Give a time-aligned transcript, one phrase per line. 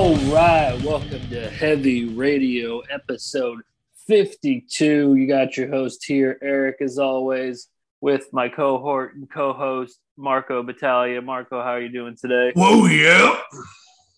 [0.00, 3.60] All right, welcome to Heavy Radio episode
[4.06, 5.14] 52.
[5.14, 7.68] You got your host here, Eric, as always,
[8.00, 11.20] with my cohort and co-host Marco Battaglia.
[11.20, 12.50] Marco, how are you doing today?
[12.54, 13.42] Whoa, yeah.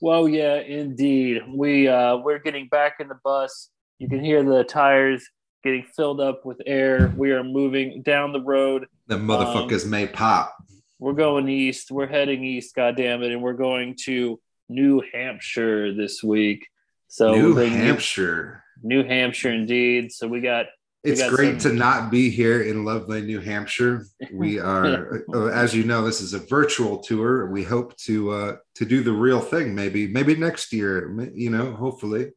[0.00, 1.42] Well, yeah, indeed.
[1.52, 3.68] We uh we're getting back in the bus.
[3.98, 5.28] You can hear the tires
[5.64, 7.12] getting filled up with air.
[7.16, 8.86] We are moving down the road.
[9.08, 10.54] The motherfuckers may pop.
[11.00, 11.90] We're going east.
[11.90, 14.38] We're heading east, God damn it, and we're going to
[14.68, 16.66] New Hampshire this week.
[17.08, 18.64] So New we're bringing you- Hampshire.
[18.82, 20.10] New Hampshire, indeed.
[20.12, 20.66] So we got
[21.04, 24.06] It's got great some- to not be here in lovely New Hampshire.
[24.32, 27.46] We are, uh, as you know, this is a virtual tour.
[27.50, 29.74] We hope to uh, to do the real thing.
[29.74, 31.10] Maybe, maybe next year.
[31.34, 32.32] You know, hopefully.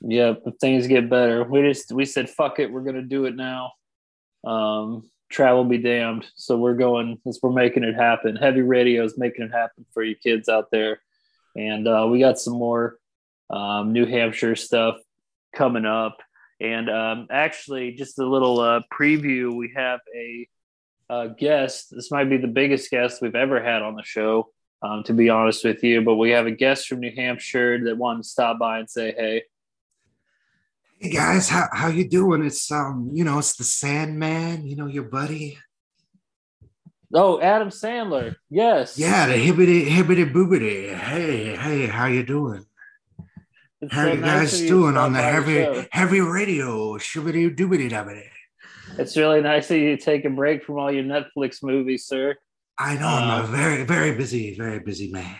[0.00, 1.42] yeah, things get better.
[1.44, 3.72] We just we said fuck it, we're gonna do it now.
[4.44, 6.26] Um, travel be damned.
[6.36, 7.18] So we're going.
[7.26, 8.36] As we're making it happen.
[8.36, 11.00] Heavy Radio is making it happen for you kids out there,
[11.56, 12.96] and uh, we got some more
[13.50, 14.96] um, New Hampshire stuff
[15.54, 16.18] coming up.
[16.60, 19.54] And um, actually, just a little uh, preview.
[19.54, 20.48] We have a
[21.08, 21.88] uh, guest.
[21.90, 24.50] This might be the biggest guest we've ever had on the show,
[24.82, 26.02] um, to be honest with you.
[26.02, 29.14] But we have a guest from New Hampshire that wanted to stop by and say
[29.16, 29.42] hey.
[30.98, 32.44] Hey guys, how how you doing?
[32.44, 34.66] It's um, you know, it's the Sandman.
[34.66, 35.58] You know, your buddy.
[37.14, 38.36] Oh, Adam Sandler.
[38.50, 38.98] Yes.
[38.98, 40.94] Yeah, the hibbity hibbity boobity.
[40.94, 42.64] Hey, hey, how you doing?
[43.80, 45.84] It's How so you nice guys you doing on the heavy show.
[45.90, 46.98] heavy radio?
[46.98, 48.26] Shibbity doobity dabbity.
[48.98, 52.34] It's really nice of you to take a break from all your Netflix movies, sir.
[52.78, 55.36] I know I'm Uh, a very, very busy, very busy man.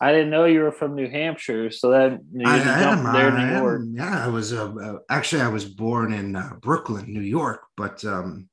[0.00, 3.04] I didn't know you were from New Hampshire, so that you I am.
[3.12, 3.80] there I York.
[3.82, 3.94] am.
[3.96, 4.52] Yeah, I was.
[4.52, 8.48] Uh, uh, actually, I was born in uh, Brooklyn, New York, but um,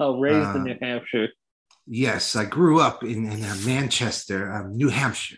[0.00, 1.28] Oh, raised Uh, in New Hampshire.
[1.86, 5.36] Yes, I grew up in, in uh, Manchester, um, New Hampshire.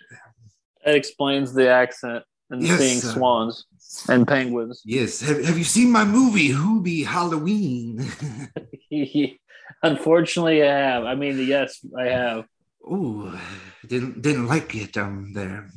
[0.85, 3.67] That explains the accent and Yes, seeing uh, swans
[4.09, 4.83] and penguins.
[4.85, 5.21] Yes.
[5.21, 8.05] Have, have you seen my movie Hubie Halloween?
[9.83, 11.05] Unfortunately, I have.
[11.05, 12.45] I mean, yes, I have.
[12.87, 13.33] Ooh,
[13.87, 15.71] didn't didn't like it um there.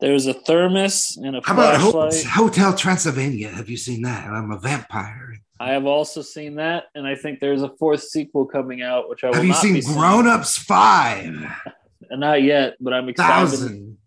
[0.00, 2.24] There's a thermos and a How about flashlight.
[2.24, 3.48] Hotel Transylvania?
[3.48, 4.28] Have you seen that?
[4.28, 5.40] I'm a vampire.
[5.60, 9.24] I have also seen that, and I think there's a fourth sequel coming out, which
[9.24, 9.82] I will Have you not seen.
[9.82, 11.34] Grown Ups Five
[12.10, 13.50] Not yet, but I'm excited.
[13.50, 13.98] Thousand?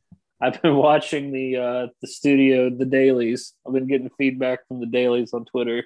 [0.42, 3.54] I've been watching the uh, the studio, the dailies.
[3.66, 5.86] I've been getting feedback from the dailies on Twitter.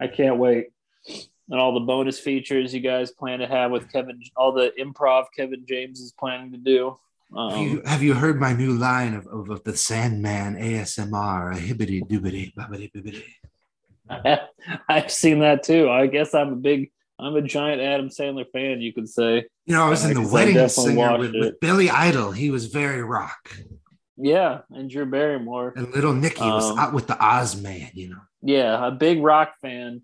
[0.00, 0.66] I can't wait,
[1.08, 5.26] and all the bonus features you guys plan to have with Kevin, all the improv
[5.34, 6.98] Kevin James is planning to do.
[7.34, 11.56] Have you, Um, have you heard my new line of, of, of the Sandman ASMR?
[11.56, 13.24] A hibbity doobity bobbity bibbity.
[14.88, 15.88] I've seen that too.
[15.90, 18.80] I guess I'm a big, I'm a giant Adam Sandler fan.
[18.80, 22.32] You could say, You know, I was in the wedding singer with, with Billy Idol.
[22.32, 23.56] He was very rock,
[24.16, 25.72] yeah, and Drew Barrymore.
[25.76, 27.90] and little Nicky was Um, out with the Oz man.
[27.94, 30.02] You know, Yeah, a big rock fan,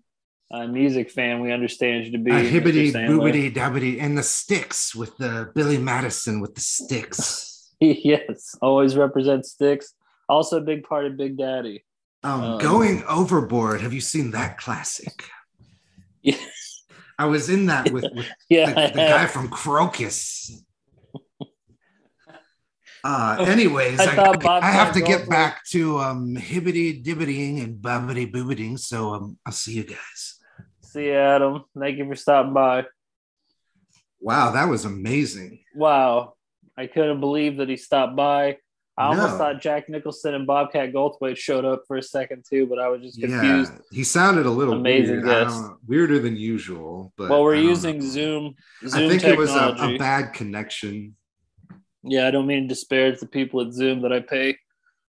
[0.51, 1.41] a music fan.
[1.41, 5.77] We understand you to be a hibbity boobity dabbity, and the sticks with the Billy
[5.77, 7.71] Madison with the sticks.
[7.79, 9.93] yes, always represent sticks.
[10.27, 11.83] Also, a big part of Big Daddy.
[12.23, 13.81] Um, Um, going overboard.
[13.81, 15.23] Have you seen that classic?
[16.21, 16.35] Yeah.
[17.17, 20.51] I was in that with, with Yeah, the, the guy from Crocus.
[23.05, 27.81] Uh, anyways, I I, Bob I have to get back to um, hibbity dibbiting and
[27.81, 28.75] bobbity boobiting.
[28.75, 30.39] So um, I'll see you guys.
[30.81, 31.63] See you, Adam.
[31.79, 32.85] Thank you for stopping by.
[34.19, 35.63] Wow, that was amazing.
[35.73, 36.33] Wow,
[36.77, 38.57] I couldn't believe that he stopped by.
[38.99, 39.37] I almost No.
[39.37, 43.01] thought Jack Nicholson and Bobcat Goldthwait showed up for a second too, but I was
[43.01, 43.71] just confused.
[43.73, 45.47] Yeah, he sounded a little Amazing weird.
[45.47, 47.13] Know, weirder than usual.
[47.15, 48.05] But well, we're using know.
[48.05, 48.55] Zoom.
[48.85, 51.15] Zoom I think it was a, a bad connection.
[52.03, 54.57] yeah, I don't mean to disparage the people at Zoom that I pay,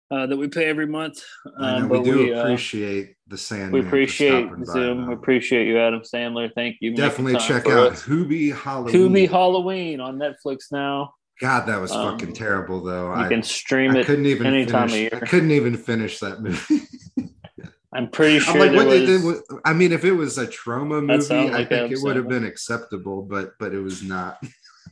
[0.09, 1.21] uh, that we pay every month.
[1.59, 3.73] Um, know, we do we, uh, appreciate the Sandman.
[3.73, 5.07] we appreciate stopping by, Zoom.
[5.09, 6.49] We appreciate you, Adam Sandler.
[6.55, 6.95] Thank you.
[6.95, 8.05] Definitely check out us.
[8.05, 8.95] Hubie Halloween.
[8.95, 11.15] Tubi Halloween on Netflix now.
[11.41, 13.07] God, that was Um, fucking terrible, though.
[13.15, 14.07] You I, can stream I it.
[14.07, 15.13] couldn't even any time of finish.
[15.13, 15.21] year.
[15.23, 16.83] I couldn't even finish that movie.
[17.93, 19.41] I'm pretty sure I'm like, what they was.
[19.41, 19.59] did.
[19.65, 22.45] I mean, if it was a Troma movie, I like think it would have been
[22.45, 24.41] acceptable, but but it was not.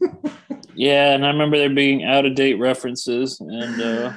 [0.75, 4.13] yeah, and I remember there being out of date references, and uh,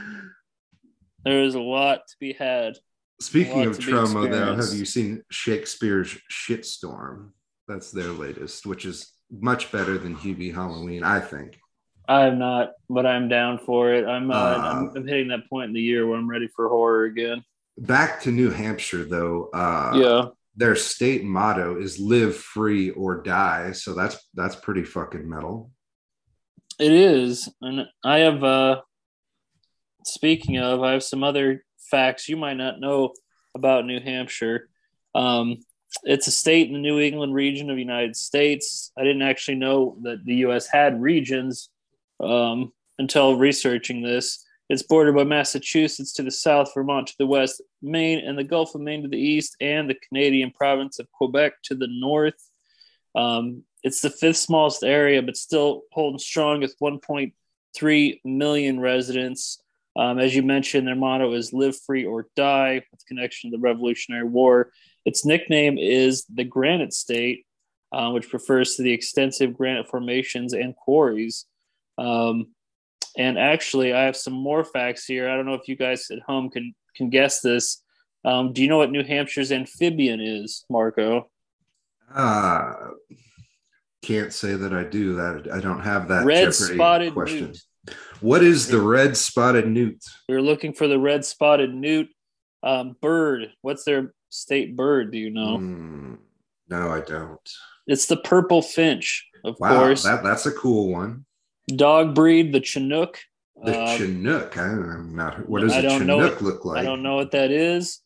[1.23, 2.77] there is a lot to be had.
[3.19, 7.29] Speaking of Troma, though, have you seen Shakespeare's Shitstorm?
[7.67, 11.59] That's their latest, which is much better than Hubie Halloween, I think.
[12.11, 14.05] I have not, but I'm down for it.
[14.05, 16.67] I'm, uh, Uh, I'm I'm hitting that point in the year where I'm ready for
[16.67, 17.43] horror again.
[17.77, 19.49] Back to New Hampshire, though.
[19.53, 20.25] Uh, yeah,
[20.57, 25.71] Their state motto is "Live free or die," so that's that's pretty fucking metal.
[26.79, 28.81] it is, and I have uh,
[30.03, 33.13] speaking of, I have some other facts you might not know
[33.55, 34.67] about New Hampshire.
[35.15, 35.59] Um,
[36.03, 38.91] it's a state in the New England region of the United States.
[38.97, 40.67] I didn't actually know that the U.S.
[40.67, 41.69] had regions
[42.21, 44.45] um, until researching this.
[44.69, 48.73] It's bordered by Massachusetts to the south, Vermont to the west, Maine and the Gulf
[48.73, 52.41] of Maine to the east, and the Canadian province of Quebec to the north.
[53.13, 59.61] Um, it's the fifth smallest area, but still holding strong with 1.3 million residents.
[59.97, 63.61] Um, as you mentioned, their motto is "Live Free or Die," with connection to the
[63.61, 64.71] Revolutionary War.
[65.03, 67.45] Its nickname is the Granite State,
[67.91, 71.45] uh, which refers to the extensive granite formations and quarries.
[72.01, 72.47] Um,
[73.17, 75.29] and actually, I have some more facts here.
[75.29, 77.83] I don't know if you guys at home can can guess this.
[78.23, 81.29] Um, do you know what New Hampshire's amphibian is, Marco?
[82.13, 82.73] Uh,
[84.01, 85.15] can't say that I do.
[85.15, 87.47] That I don't have that red spotted question.
[87.47, 87.95] Newt.
[88.21, 90.03] What is the red spotted newt?
[90.29, 92.09] We are looking for the red spotted newt
[92.63, 93.49] um, bird.
[93.61, 95.11] What's their state bird?
[95.11, 95.57] Do you know?
[95.57, 96.17] Mm,
[96.69, 97.39] no, I don't.
[97.87, 100.03] It's the purple finch, of wow, course.
[100.03, 101.25] That, that's a cool one.
[101.71, 103.19] Dog breed, the Chinook.
[103.63, 104.57] The uh, Chinook.
[104.57, 105.47] I'm not.
[105.47, 106.79] What does a Chinook look like?
[106.79, 108.01] I don't know what that is.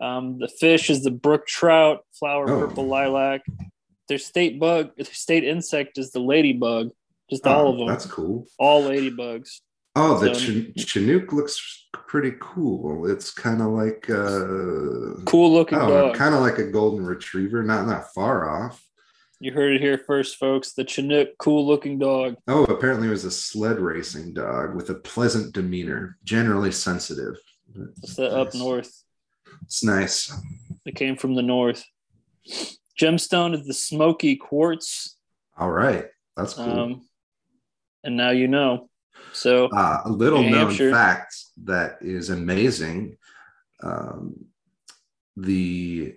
[0.00, 2.66] Um, the fish is the brook trout, flower oh.
[2.66, 3.42] purple lilac.
[4.08, 6.90] Their state bug, their state insect is the ladybug.
[7.30, 7.88] Just oh, all of them.
[7.88, 8.46] That's cool.
[8.58, 9.60] All ladybugs.
[9.96, 13.10] Oh, the ch- Chinook looks pretty cool.
[13.10, 16.14] It's kind of like uh cool looking oh, dog.
[16.14, 18.82] Kind of like a golden retriever, not not far off.
[19.40, 20.72] You heard it here first, folks.
[20.72, 22.36] The Chinook, cool looking dog.
[22.48, 27.36] Oh, apparently it was a sled racing dog with a pleasant demeanor, generally sensitive.
[28.02, 28.32] It's the nice.
[28.32, 29.04] up north.
[29.62, 30.36] It's nice.
[30.86, 31.84] It came from the north.
[33.00, 35.16] Gemstone is the smoky quartz.
[35.56, 36.06] All right.
[36.36, 36.80] That's cool.
[36.80, 37.08] Um,
[38.02, 38.90] and now you know.
[39.32, 40.90] So, uh, a little New known Hampshire.
[40.90, 43.18] fact that is amazing.
[43.82, 44.46] Um,
[45.36, 46.14] the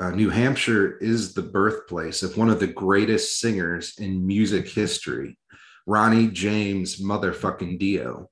[0.00, 5.38] uh, New Hampshire is the birthplace of one of the greatest singers in music history,
[5.86, 8.30] Ronnie James motherfucking Dio.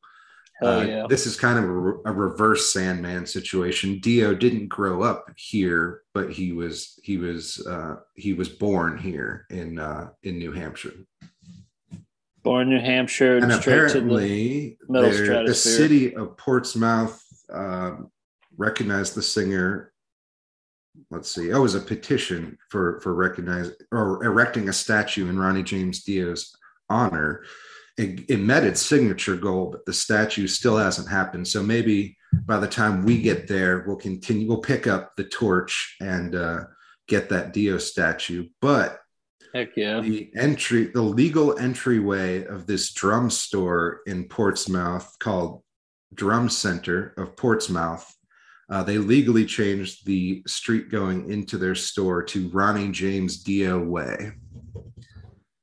[0.60, 1.06] Uh, yeah.
[1.08, 4.00] This is kind of a, a, reverse Sandman situation.
[4.00, 9.46] Dio didn't grow up here, but he was he was uh, he was born here
[9.50, 10.94] in uh, in New Hampshire.
[12.42, 17.22] Born New Hampshire, and apparently, the, the city of Portsmouth
[17.52, 18.10] um,
[18.56, 19.92] recognized the singer.
[21.10, 21.52] Let's see.
[21.52, 26.02] Oh, it was a petition for for recognizing or erecting a statue in Ronnie James
[26.04, 26.54] Dio's
[26.88, 27.44] honor.
[27.96, 31.48] It, it met its signature goal, but the statue still hasn't happened.
[31.48, 34.46] So maybe by the time we get there, we'll continue.
[34.46, 36.64] We'll pick up the torch and uh,
[37.08, 38.48] get that Dio statue.
[38.60, 39.00] But
[39.54, 40.00] Heck yeah.
[40.00, 45.62] The entry, the legal entryway of this drum store in Portsmouth called
[46.14, 48.14] Drum Center of Portsmouth.
[48.70, 54.32] Uh, they legally changed the street going into their store to Ronnie James Dio Way.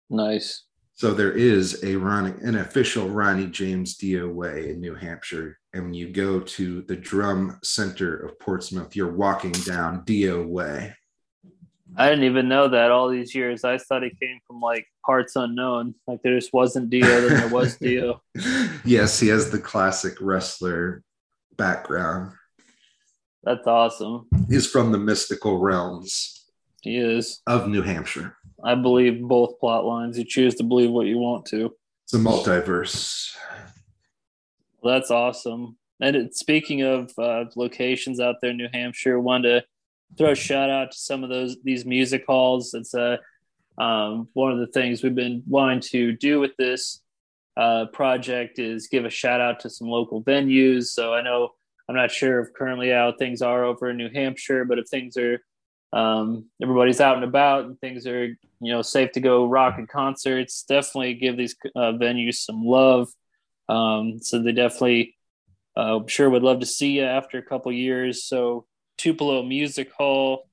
[0.09, 0.63] Nice.
[0.95, 5.59] So there is a Ronnie, an official Ronnie James Dio Way in New Hampshire.
[5.73, 10.95] And when you go to the Drum Center of Portsmouth, you're walking down Dio Way.
[11.97, 13.63] I didn't even know that all these years.
[13.63, 15.95] I thought he came from like parts unknown.
[16.07, 18.21] Like there just wasn't Dio, then there was Dio.
[18.83, 21.03] yes, he has the classic wrestler
[21.57, 22.31] background.
[23.45, 24.27] That's awesome.
[24.49, 26.45] He's from the mystical realms.
[26.81, 27.41] He is.
[27.45, 28.35] Of New Hampshire.
[28.63, 30.17] I believe both plot lines.
[30.17, 31.71] You choose to believe what you want to.
[32.03, 33.35] It's a multiverse.
[34.81, 35.77] Well, that's awesome.
[35.99, 39.65] And it, speaking of uh, locations out there in New Hampshire, wanted to
[40.17, 42.73] throw a shout out to some of those these music halls.
[42.73, 43.19] It's a
[43.77, 47.01] um, one of the things we've been wanting to do with this
[47.57, 50.85] uh, project is give a shout out to some local venues.
[50.85, 51.51] So I know
[51.87, 55.17] I'm not sure if currently how things are over in New Hampshire, but if things
[55.17, 55.39] are
[55.93, 58.37] um, everybody's out and about and things are you
[58.73, 63.07] know safe to go rock and concerts, definitely give these uh, venues some love.
[63.69, 65.15] Um, so they definitely,
[65.77, 68.25] uh, I'm sure would love to see you after a couple years.
[68.25, 68.65] So
[68.97, 70.49] Tupelo Music Hall,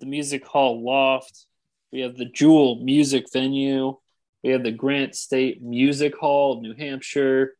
[0.00, 1.46] the Music Hall Loft.
[1.92, 3.98] We have the Jewel Music Venue.
[4.42, 7.54] We have the Granite State Music Hall of New Hampshire.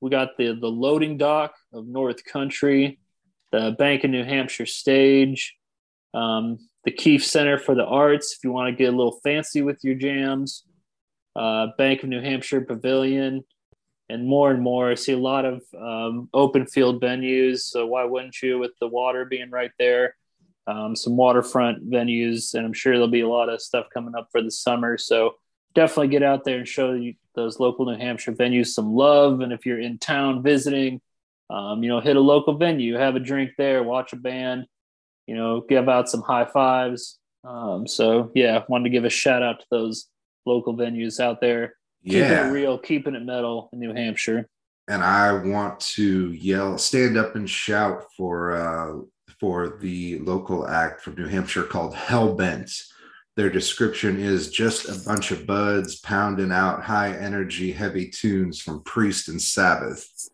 [0.00, 2.98] We got the the loading dock of North Country,
[3.52, 5.56] the Bank of New Hampshire stage,
[6.14, 8.34] um, the Keefe Center for the Arts.
[8.36, 10.64] If you want to get a little fancy with your jams,
[11.36, 13.44] uh, Bank of New Hampshire Pavilion,
[14.08, 14.90] and more and more.
[14.90, 17.60] I see a lot of um, open field venues.
[17.60, 20.16] So why wouldn't you, with the water being right there?
[20.66, 24.28] Um, some waterfront venues, and I'm sure there'll be a lot of stuff coming up
[24.30, 24.98] for the summer.
[24.98, 25.34] So
[25.74, 29.40] definitely get out there and show you, those local New Hampshire venues some love.
[29.40, 31.00] And if you're in town visiting,
[31.50, 34.66] Um, you know, hit a local venue, have a drink there, watch a band,
[35.26, 37.18] you know, give out some high fives.
[37.42, 40.06] Um, so yeah, wanted to give a shout out to those
[40.46, 41.74] local venues out there.
[42.02, 42.12] Yeah.
[42.12, 44.48] Keeping it real, keeping it metal in New Hampshire.
[44.86, 49.02] And I want to yell, stand up and shout for uh
[49.40, 52.70] for the local act from New Hampshire called Hellbent.
[53.40, 58.82] Their description is just a bunch of buds pounding out high energy, heavy tunes from
[58.82, 60.28] Priest and Sabbath.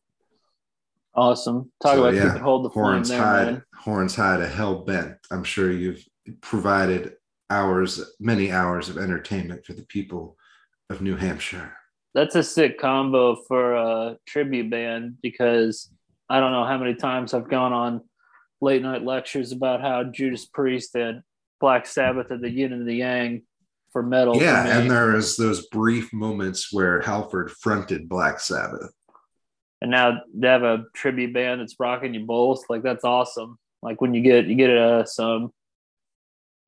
[1.14, 1.70] Awesome.
[1.80, 3.62] Talk so, about yeah, keeping hold the horns there, high, man.
[3.76, 5.18] Horns high to hell bent.
[5.30, 6.04] I'm sure you've
[6.40, 7.12] provided
[7.48, 10.36] hours, many hours of entertainment for the people
[10.90, 11.74] of New Hampshire.
[12.12, 15.92] That's a sick combo for a tribute band because
[16.28, 18.00] I don't know how many times I've gone on
[18.60, 21.22] late night lectures about how Judas Priest and
[21.60, 23.42] Black Sabbath are the yin and the yang
[23.92, 24.36] for metal.
[24.36, 28.92] Yeah, for and there is those brief moments where Halford fronted Black Sabbath.
[29.80, 32.64] And now they have a tribute band that's rocking you both.
[32.68, 33.58] Like that's awesome.
[33.82, 35.52] Like when you get you get uh, some,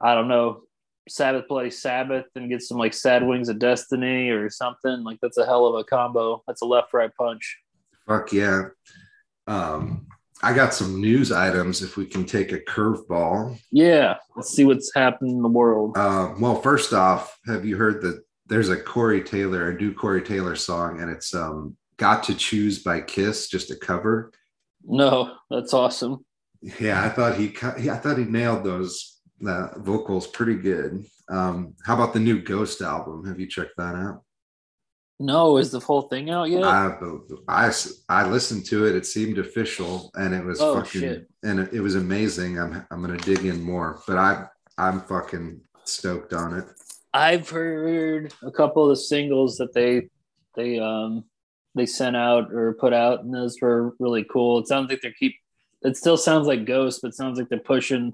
[0.01, 0.63] I don't know,
[1.09, 5.03] Sabbath Bloody Sabbath and get some like Sad Wings of Destiny or something.
[5.05, 6.43] Like that's a hell of a combo.
[6.47, 7.59] That's a left right punch.
[8.07, 8.69] Fuck yeah.
[9.47, 10.07] Um,
[10.43, 13.59] I got some news items if we can take a curveball.
[13.73, 15.97] Yeah, let's see what's happening in the world.
[15.97, 20.23] Uh, well, first off, have you heard that there's a Corey Taylor, a new Corey
[20.23, 24.33] Taylor song, and it's um, "Got to Choose" by Kiss, just a cover.
[24.85, 26.25] No, that's awesome.
[26.81, 31.05] Yeah, I thought he, I thought he nailed those uh, vocals pretty good.
[31.29, 33.27] Um, how about the new Ghost album?
[33.27, 34.23] Have you checked that out?
[35.21, 36.63] No, is the whole thing out yet?
[36.63, 36.97] I,
[37.49, 37.73] I,
[38.09, 38.95] I listened to it.
[38.95, 41.31] It seemed official, and it was oh, fucking, shit.
[41.43, 42.59] and it, it, was amazing.
[42.59, 44.47] I'm I'm gonna dig in more, but I
[44.77, 46.67] I'm fucking stoked on it.
[47.13, 50.09] I've heard a couple of the singles that they
[50.55, 51.25] they um
[51.75, 54.59] they sent out or put out, and those were really cool.
[54.59, 55.35] It sounds like they're keep.
[55.83, 58.13] It still sounds like Ghost, but sounds like they're pushing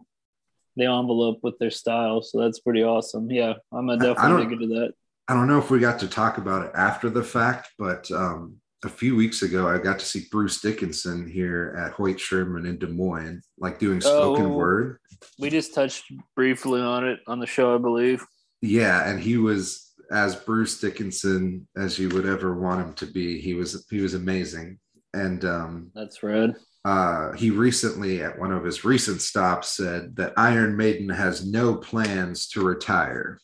[0.76, 2.22] the envelope with their style.
[2.22, 3.30] So that's pretty awesome.
[3.30, 4.94] Yeah, I'm gonna definitely dig into that.
[5.28, 8.56] I don't know if we got to talk about it after the fact, but um,
[8.84, 12.78] a few weeks ago, I got to see Bruce Dickinson here at Hoyt Sherman in
[12.78, 14.98] Des Moines, like doing spoken oh, word.
[15.38, 16.04] We just touched
[16.36, 18.24] briefly on it on the show, I believe.
[18.60, 23.40] Yeah, and he was as Bruce Dickinson as you would ever want him to be.
[23.40, 24.78] He was he was amazing,
[25.14, 26.56] and um, that's red.
[26.84, 31.76] Uh, he recently, at one of his recent stops, said that Iron Maiden has no
[31.76, 33.38] plans to retire.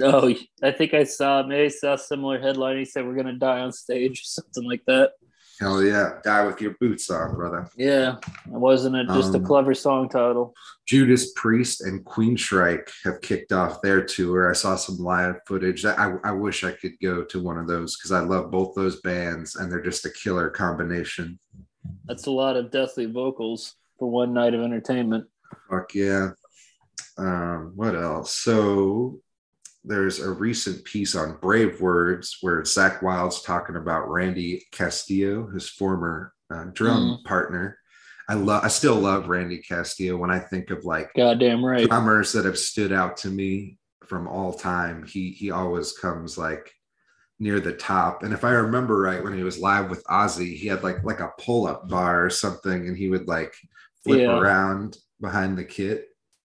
[0.00, 2.78] Oh, I think I saw maybe I saw a similar headline.
[2.78, 5.12] He said we're gonna die on stage, something like that.
[5.58, 7.66] Hell yeah, die with your boots on, brother.
[7.78, 10.54] Yeah, it wasn't it just um, a clever song title?
[10.86, 14.50] Judas Priest and Queensryche have kicked off their tour.
[14.50, 15.86] I saw some live footage.
[15.86, 19.00] I, I wish I could go to one of those because I love both those
[19.00, 21.38] bands and they're just a killer combination.
[22.04, 25.26] That's a lot of deathly vocals for one night of entertainment.
[25.70, 26.30] Fuck yeah.
[27.16, 28.36] Um, what else?
[28.36, 29.20] So
[29.86, 35.68] there's a recent piece on Brave Words where Zakk Wylde's talking about Randy Castillo, his
[35.68, 37.24] former uh, drum mm.
[37.24, 37.78] partner.
[38.28, 40.16] I love, I still love Randy Castillo.
[40.16, 44.26] When I think of like goddamn right drummers that have stood out to me from
[44.26, 46.72] all time, he he always comes like
[47.38, 48.24] near the top.
[48.24, 51.20] And if I remember right, when he was live with Ozzy, he had like like
[51.20, 53.54] a pull up bar or something, and he would like
[54.02, 54.36] flip yeah.
[54.36, 56.08] around behind the kit.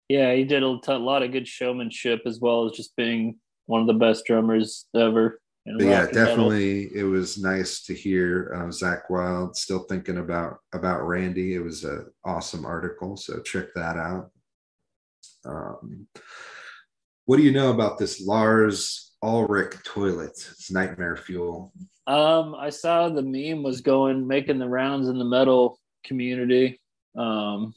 [0.09, 3.87] Yeah, he did a, lot of good showmanship as well as just being one of
[3.87, 5.41] the best drummers ever.
[5.65, 6.85] Yeah, definitely.
[6.85, 6.99] Metal.
[6.99, 11.55] It was nice to hear uh, Zakk Wylde still thinking about about Randy.
[11.55, 14.31] It was an awesome article, so check that out.
[15.45, 16.07] Um,
[17.25, 20.31] what do you know about this Lars Ulrich toilet?
[20.53, 21.73] It's nightmare fuel.
[22.07, 26.81] Um, I saw the meme was going making the rounds in the metal community.
[27.17, 27.75] Um,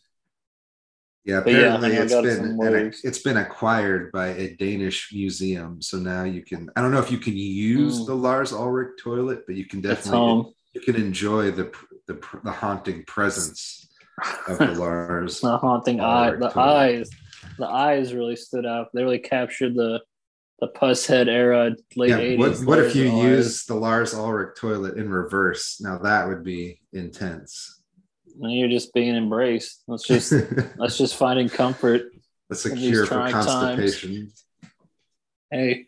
[1.30, 5.82] yeah, apparently yeah, it's been an, it's been acquired by a Danish museum.
[5.82, 8.06] So now you can I don't know if you can use mm.
[8.08, 11.72] the Lars Ulrich toilet, but you can definitely you can enjoy the
[12.08, 13.88] the, the haunting presence
[14.48, 15.42] of the Lars.
[15.42, 16.58] the haunting eye, the toilet.
[16.58, 17.10] eyes,
[17.58, 18.88] the eyes really stood out.
[18.94, 20.02] They really captured the
[20.60, 22.38] the Pushead era, late yeah, 80s.
[22.38, 25.80] What, what if you use the Lars Ulrich toilet in reverse?
[25.80, 27.79] Now that would be intense
[28.48, 29.84] you're just being embraced.
[29.88, 30.34] Let's just
[30.78, 32.12] let's just finding comfort.
[32.50, 34.16] That's a cure for constipation.
[34.16, 34.46] Times.
[35.52, 35.88] Hey,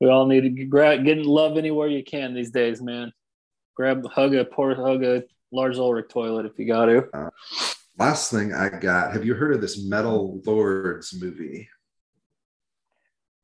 [0.00, 3.12] we all need to grab get love anywhere you can these days, man.
[3.74, 7.08] Grab hug a poor hug a Lars Ulrich toilet if you got to.
[7.12, 7.30] Uh,
[7.98, 9.12] last thing I got.
[9.12, 11.68] Have you heard of this Metal Lords movie?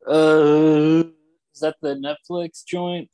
[0.07, 1.05] Uh,
[1.55, 3.11] is that the Netflix joint?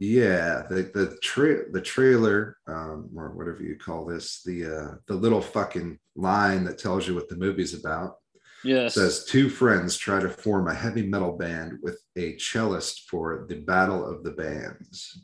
[0.00, 5.14] Yeah, the the tra- the trailer, um, or whatever you call this, the uh, the
[5.14, 8.16] little fucking line that tells you what the movie's about.
[8.62, 8.94] Yes.
[8.94, 13.56] Says two friends try to form a heavy metal band with a cellist for the
[13.56, 15.20] Battle of the Bands.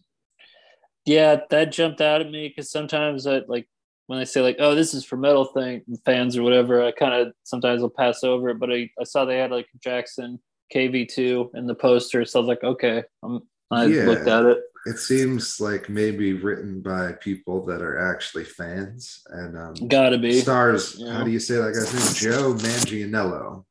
[1.04, 3.69] Yeah, that jumped out at me because sometimes I like
[4.07, 7.14] when they say like, "Oh, this is for metal thing fans or whatever." I kind
[7.14, 10.40] of sometimes will pass over it, but I, I saw they had like Jackson
[10.75, 14.59] KV2 in the poster, so I was like, "Okay, I'm I yeah, looked at it.
[14.87, 20.40] It seems like maybe written by people that are actually fans and um, gotta be
[20.40, 20.97] stars.
[20.99, 21.14] Yeah.
[21.14, 22.33] How do you say that guy's name?
[22.33, 23.64] Joe Manganiello.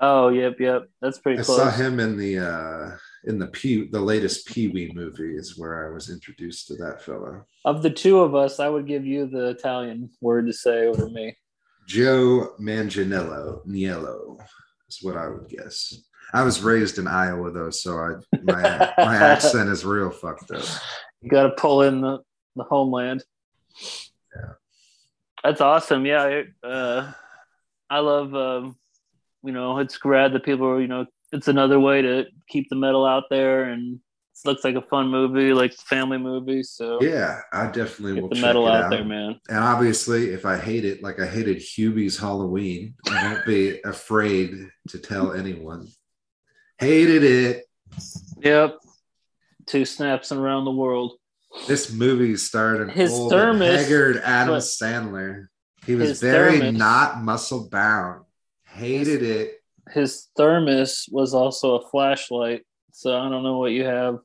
[0.00, 0.88] Oh, yep, yep.
[1.00, 1.40] That's pretty.
[1.40, 1.56] I close.
[1.56, 5.86] saw him in the uh in the P the latest Pee Wee movie is where
[5.86, 7.46] I was introduced to that fellow.
[7.64, 11.08] Of the two of us, I would give you the Italian word to say over
[11.08, 11.36] me.
[11.86, 14.38] Joe Manganiello, Niello
[14.88, 16.02] is what I would guess.
[16.32, 20.64] I was raised in Iowa though, so I my my accent is real fucked up.
[21.20, 22.18] You got to pull in the
[22.56, 23.24] the homeland.
[24.34, 24.52] Yeah,
[25.42, 26.06] that's awesome.
[26.06, 27.12] Yeah, it, uh,
[27.90, 28.34] I love.
[28.34, 28.76] Um,
[29.42, 30.80] you know, it's rad that people are.
[30.80, 34.00] You know, it's another way to keep the metal out there, and
[34.34, 36.62] it looks like a fun movie, like family movie.
[36.62, 39.38] So yeah, I definitely will the metal out, out, there, man.
[39.48, 44.68] And obviously, if I hate it, like I hated Hubie's Halloween, I won't be afraid
[44.88, 45.88] to tell anyone.
[46.78, 47.64] Hated it.
[48.38, 48.78] Yep.
[49.66, 51.12] Two snaps and around the world.
[51.66, 55.46] This movie starred his old thermos, haggard Adam Sandler.
[55.86, 58.24] He was very thermos, not muscle bound.
[58.66, 59.62] Hated his, it.
[59.92, 62.62] His thermos was also a flashlight,
[62.92, 64.18] so I don't know what you have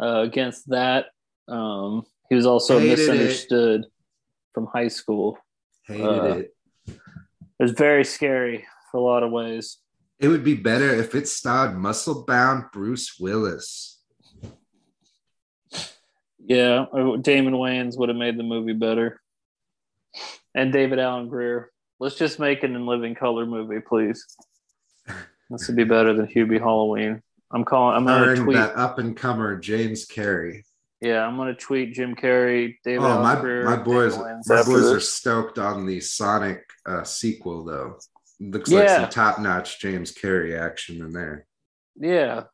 [0.00, 1.06] uh, against that.
[1.48, 3.90] Um, he was also Hated misunderstood it.
[4.52, 5.38] from high school.
[5.86, 6.54] Hated uh, it.
[6.86, 9.78] It was very scary for a lot of ways.
[10.24, 14.00] It would be better if it starred muscle bound Bruce Willis.
[16.38, 16.86] Yeah,
[17.20, 19.20] Damon Wayans would have made the movie better.
[20.54, 21.70] And David Alan Grier.
[22.00, 24.24] Let's just make it in living color movie, please.
[25.50, 27.20] This would be better than Hubie Halloween.
[27.50, 27.94] I'm calling.
[27.94, 30.62] I'm gonna tweet that up and comer James Carrey.
[31.02, 33.04] Yeah, I'm gonna tweet Jim Carrey, David.
[33.04, 37.98] Oh, my, Grier, my boys, my boys are stoked on the Sonic uh, sequel, though.
[38.40, 38.78] Looks yeah.
[38.80, 41.46] like some top notch James Carrey action in there.
[41.96, 42.44] Yeah.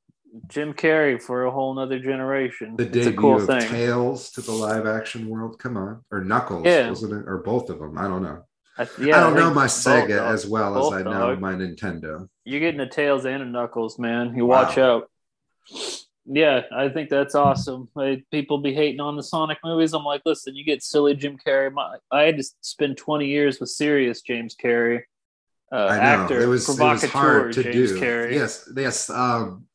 [0.48, 2.76] Jim Carrey for a whole nother generation.
[2.76, 3.68] The debut cool of thing.
[3.68, 5.58] Tails to the live action world.
[5.58, 6.04] Come on.
[6.10, 6.88] Or Knuckles, yeah.
[6.88, 7.28] wasn't it?
[7.28, 7.98] Or both of them.
[7.98, 8.44] I don't know.
[8.78, 11.40] I, yeah, I don't I know my Sega as well as I know dog.
[11.40, 12.28] my Nintendo.
[12.44, 14.34] You're getting a Tails and a Knuckles, man.
[14.36, 15.10] You watch out.
[16.24, 17.88] Yeah, I think that's awesome.
[17.94, 19.92] Like, people be hating on the Sonic movies.
[19.92, 21.72] I'm like, listen, you get silly Jim Carrey.
[21.72, 25.02] My, I had to spend 20 years with serious James Carrey
[25.72, 28.00] uh, actor, it was, it was hard to James do.
[28.00, 28.34] Carrey.
[28.34, 29.10] Yes, yes.
[29.10, 29.66] Um,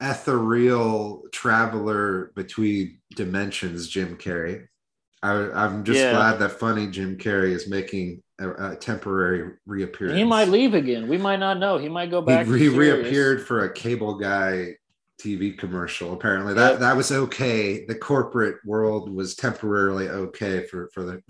[0.00, 4.66] ethereal traveler between dimensions, Jim Carrey.
[5.22, 6.10] I, am just yeah.
[6.10, 10.18] glad that funny Jim Carrey is making a, a, temporary reappearance.
[10.18, 11.06] He might leave again.
[11.06, 11.78] We might not know.
[11.78, 12.46] He might go back.
[12.46, 14.74] He, he reappeared for a cable guy
[15.20, 16.12] TV commercial.
[16.12, 16.80] Apparently, that yep.
[16.80, 17.84] that was okay.
[17.86, 21.22] The corporate world was temporarily okay for for the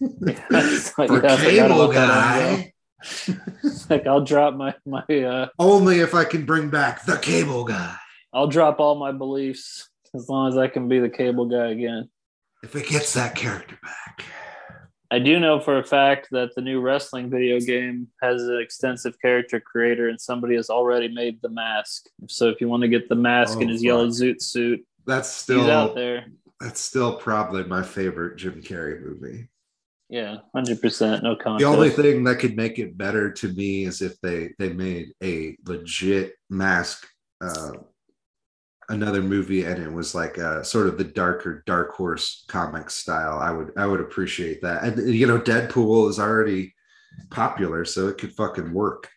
[0.96, 2.72] for yeah, cable guy.
[3.90, 7.96] like I'll drop my my uh only if I can bring back the cable guy.
[8.32, 12.08] I'll drop all my beliefs as long as I can be the cable guy again.
[12.62, 14.24] If it gets that character back.
[15.12, 19.20] I do know for a fact that the new wrestling video game has an extensive
[19.20, 22.06] character creator and somebody has already made the mask.
[22.28, 23.86] So if you want to get the mask oh, in his fuck.
[23.86, 26.26] yellow zoot suit, that's still out there.
[26.60, 29.48] That's still probably my favorite Jim Carrey movie.
[30.10, 31.60] Yeah, hundred percent, no contest.
[31.60, 35.12] The only thing that could make it better to me is if they they made
[35.22, 37.06] a legit mask,
[37.40, 37.70] uh,
[38.88, 43.38] another movie, and it was like a, sort of the darker Dark Horse comic style.
[43.38, 44.82] I would I would appreciate that.
[44.82, 46.74] And you know, Deadpool is already
[47.30, 49.08] popular, so it could fucking work.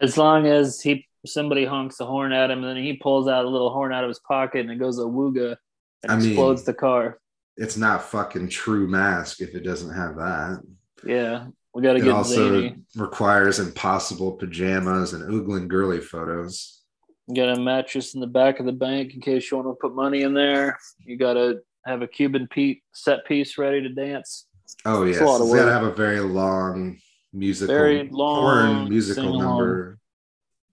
[0.00, 3.44] As long as he somebody honks a horn at him, and then he pulls out
[3.44, 5.58] a little horn out of his pocket, and it goes a wooga
[6.02, 7.18] and I explodes mean, the car
[7.56, 10.62] it's not fucking true mask if it doesn't have that.
[11.04, 12.76] Yeah, we got to get also zany.
[12.96, 16.82] requires impossible pajamas and oogling girly photos.
[17.28, 19.74] You got a mattress in the back of the bank in case you want to
[19.74, 20.78] put money in there.
[21.00, 24.46] You got to have a Cuban Pete set piece ready to dance.
[24.84, 26.98] Oh yeah, it's, it's got to have a very long
[27.32, 29.98] musical, very long musical number.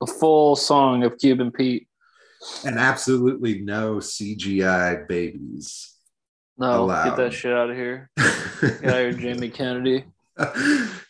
[0.01, 1.87] A full song of Cuban Pete,
[2.65, 5.92] and absolutely no CGI babies.
[6.57, 7.05] No, allowed.
[7.05, 8.09] get that shit out of here.
[8.17, 10.05] get out of here, Jamie Kennedy.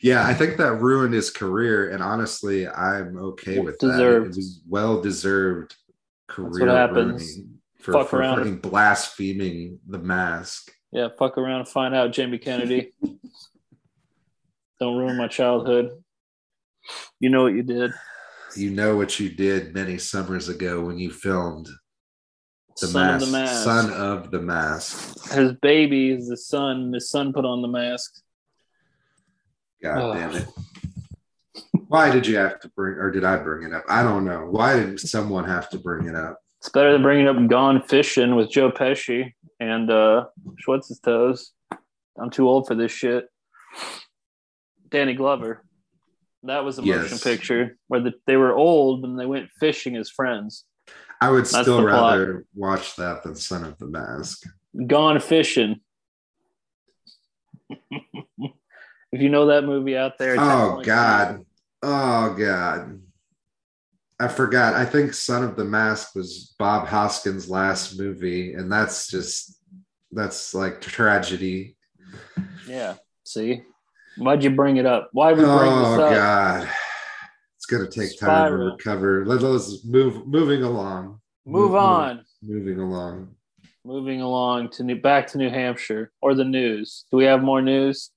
[0.02, 4.28] yeah, I think that ruined his career, and honestly, I'm okay with deserved.
[4.28, 4.34] that.
[4.34, 5.76] It was well deserved
[6.28, 6.66] career.
[6.68, 7.40] That's what happens.
[7.80, 10.72] for, fuck for around fucking blaspheming the mask.
[10.92, 12.92] Yeah, fuck around and find out, Jamie Kennedy.
[14.80, 16.04] Don't ruin my childhood.
[17.20, 17.94] You know what you did.
[18.56, 21.70] You know what you did many summers ago when you filmed
[22.80, 23.64] the, son mask, of the mask.
[23.64, 25.32] Son of the mask.
[25.32, 26.94] His baby is the son.
[26.94, 28.22] His son put on the mask.
[29.82, 30.14] God oh.
[30.14, 30.48] damn it.
[31.88, 33.84] Why did you have to bring, or did I bring it up?
[33.88, 34.48] I don't know.
[34.50, 36.40] Why did someone have to bring it up?
[36.60, 40.26] It's better than bringing up Gone Fishing with Joe Pesci and uh,
[40.60, 41.52] Schwartz his toes.
[42.18, 43.28] I'm too old for this shit.
[44.90, 45.64] Danny Glover.
[46.44, 47.24] That was a motion yes.
[47.24, 50.66] picture where the, they were old and they went fishing as friends.
[51.24, 54.44] I would That's still rather watch that than Son of the Mask.
[54.88, 55.80] Gone Fishing.
[57.70, 58.02] if
[59.14, 61.46] you know that movie out there, oh God,
[61.82, 63.00] oh God,
[64.20, 64.74] I forgot.
[64.74, 69.62] I think Son of the Mask was Bob Hoskins' last movie, and that's just
[70.12, 71.78] that's like tragedy.
[72.68, 72.96] Yeah.
[73.24, 73.64] See,
[74.18, 75.10] why'd you bring it up?
[75.14, 76.12] Why would we bring oh, this up?
[76.12, 76.70] Oh God,
[77.74, 78.36] it's gonna take Spiral.
[78.36, 79.26] time to recover.
[79.26, 80.28] Let us move.
[80.28, 81.20] Moving along.
[81.46, 82.26] Move, move on.
[82.42, 83.36] Moving along.
[83.86, 87.06] Moving along to new back to New Hampshire or the news.
[87.12, 88.12] Do we have more news?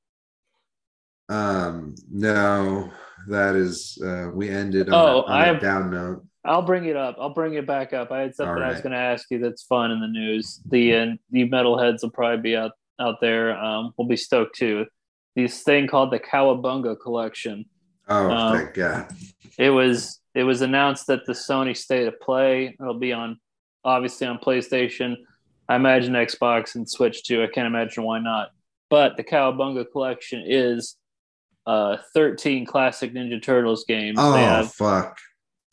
[1.29, 2.93] Um, no,
[3.29, 6.25] that is uh, we ended on, oh, a, on I have, down note.
[6.45, 7.17] I'll bring it up.
[7.19, 8.13] I'll bring it back up.
[8.13, 8.69] I had something right.
[8.69, 10.61] I was going to ask you that's fun in the news.
[10.67, 13.59] The uh, the metalheads will probably be out out there.
[13.59, 14.87] Um, we'll be stoked too.
[15.35, 17.67] This thing called the Cowabunga Collection.
[18.09, 19.09] Oh, um, thank God!
[19.59, 22.77] It was it was announced that the Sony State of Play.
[22.79, 23.41] It'll be on
[23.85, 25.17] obviously on PlayStation.
[25.69, 27.43] I imagine Xbox and Switch too.
[27.43, 28.51] I can't imagine why not.
[28.91, 30.97] But the Cowabunga Collection is
[31.67, 34.19] uh, 13 classic Ninja Turtles games.
[34.21, 35.19] Oh, they have, fuck.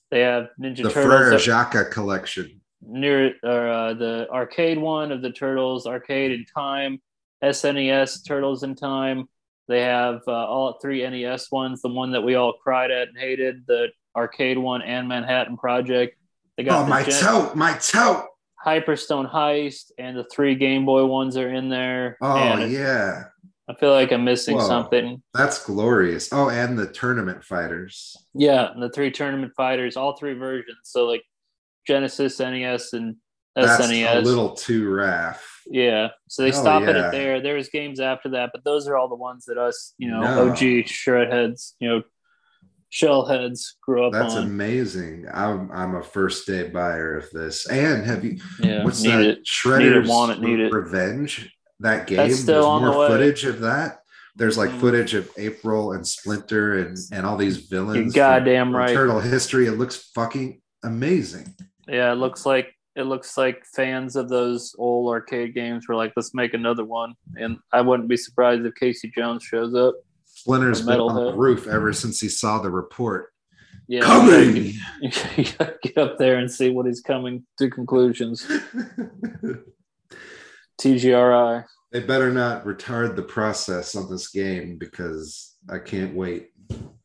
[0.09, 1.45] They have Ninja the Turtles.
[1.45, 2.61] The Jaka collection.
[2.81, 7.01] Near or uh, the arcade one of the Turtles, Arcade in Time,
[7.43, 9.29] SNES Turtles in Time.
[9.67, 11.81] They have uh, all three NES ones.
[11.81, 16.17] The one that we all cried at and hated, the arcade one, and Manhattan Project.
[16.57, 18.27] They got oh, my Gen- toe, my toe.
[18.65, 22.17] Hyperstone Heist and the three Game Boy ones are in there.
[22.21, 23.25] Oh yeah.
[23.67, 25.23] I feel like I'm missing Whoa, something.
[25.33, 26.29] That's glorious.
[26.33, 28.15] Oh, and the tournament fighters.
[28.33, 30.79] Yeah, the three tournament fighters, all three versions.
[30.83, 31.23] So like
[31.87, 33.15] Genesis, NES, and
[33.57, 34.15] SNES.
[34.15, 35.61] a little too raff.
[35.67, 36.09] Yeah.
[36.27, 36.89] So they Hell stop yeah.
[36.89, 37.41] it at there.
[37.41, 40.49] There's games after that, but those are all the ones that us, you know, no.
[40.49, 42.03] OG shred heads, you know,
[42.89, 44.43] shell heads grew up That's on.
[44.43, 45.27] amazing.
[45.31, 47.67] I'm I'm a first day buyer of this.
[47.67, 49.21] And have you yeah, what's that?
[49.21, 49.45] It.
[49.45, 50.73] Shredder's want it, need it.
[50.73, 51.49] Revenge?
[51.83, 52.17] that game.
[52.17, 53.99] That's still There's more the footage of that.
[54.35, 54.79] There's like mm.
[54.79, 58.15] footage of April and Splinter and and all these villains.
[58.15, 58.93] You're goddamn right.
[58.93, 59.67] Turtle history.
[59.67, 61.53] It looks fucking amazing.
[61.87, 66.13] Yeah, it looks like it looks like fans of those old arcade games were like,
[66.15, 67.15] let's make another one.
[67.37, 69.95] And I wouldn't be surprised if Casey Jones shows up.
[70.25, 73.33] Splinter's been on the roof ever since he saw the report.
[73.87, 74.73] Yeah, coming.
[75.01, 75.11] You
[75.57, 78.45] gotta get up there and see what he's coming to conclusions.
[80.81, 81.65] TGRI.
[81.91, 86.49] They better not retard the process on this game because I can't wait.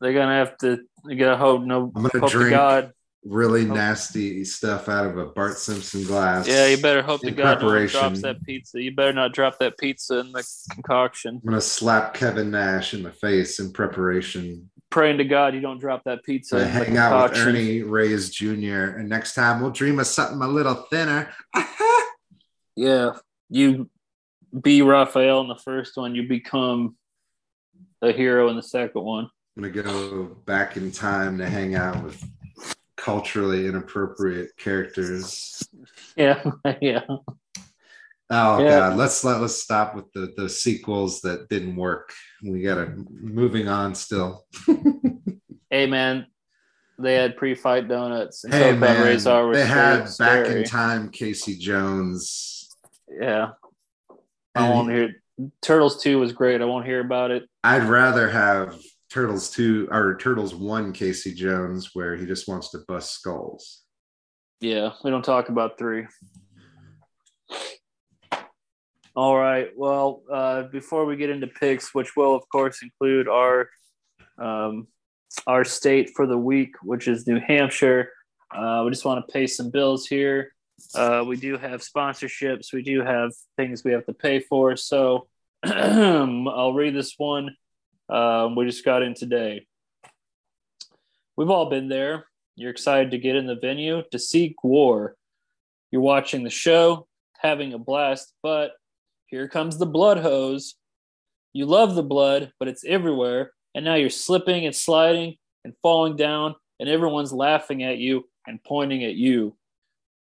[0.01, 0.79] They're gonna have to.
[1.05, 1.91] You gotta hope no.
[1.95, 2.93] I'm gonna drink God.
[3.25, 3.75] Really hope.
[3.75, 6.47] nasty stuff out of a Bart Simpson glass.
[6.47, 8.81] Yeah, you better hope the God drops that pizza.
[8.81, 11.41] You better not drop that pizza in the concoction.
[11.43, 14.69] I'm gonna slap Kevin Nash in the face in preparation.
[14.89, 16.65] Praying to God you don't drop that pizza.
[16.65, 18.97] hang out with Ernie Reyes Jr.
[18.97, 21.29] And next time we'll dream of something a little thinner.
[22.75, 23.11] yeah,
[23.49, 23.89] you
[24.59, 26.95] be Raphael in the first one, you become
[28.01, 29.29] a hero in the second one.
[29.57, 32.23] I'm gonna go back in time to hang out with
[33.09, 35.67] culturally inappropriate characters.
[36.15, 36.43] Yeah,
[36.81, 37.05] yeah.
[38.31, 38.69] Oh yeah.
[38.69, 42.13] god, let's let let's stop with the the sequels that didn't work.
[42.43, 44.45] We gotta moving on still.
[45.69, 46.27] hey man,
[46.99, 48.45] they had pre-fight donuts.
[48.47, 49.17] hey man,
[49.51, 52.59] they had back in time Casey Jones
[53.09, 53.51] yeah.
[54.55, 55.21] I won't hear
[55.61, 56.61] Turtles 2 was great.
[56.61, 57.47] I won't hear about it.
[57.63, 58.77] I'd rather have
[59.11, 63.83] Turtles 2 or Turtles 1 Casey Jones where he just wants to bust skulls.
[64.61, 66.05] Yeah, we don't talk about 3.
[69.15, 69.69] All right.
[69.75, 73.69] Well, uh, before we get into picks, which will of course include our
[74.37, 74.87] um,
[75.45, 78.11] our state for the week, which is New Hampshire,
[78.55, 80.53] uh, we just want to pay some bills here.
[80.95, 82.71] Uh, we do have sponsorships.
[82.71, 84.75] We do have things we have to pay for.
[84.75, 85.27] So
[85.63, 87.55] I'll read this one.
[88.09, 89.67] Um, we just got in today.
[91.37, 92.25] We've all been there.
[92.55, 95.11] You're excited to get in the venue to see GWAR.
[95.91, 97.07] You're watching the show,
[97.39, 98.71] having a blast, but
[99.27, 100.75] here comes the blood hose.
[101.53, 103.51] You love the blood, but it's everywhere.
[103.73, 108.63] And now you're slipping and sliding and falling down, and everyone's laughing at you and
[108.63, 109.55] pointing at you.